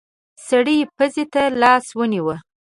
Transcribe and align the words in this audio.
سړی 0.47 0.77
پزې 0.95 1.25
ته 1.33 1.43
لاس 1.61 1.85
ونيو. 1.97 2.31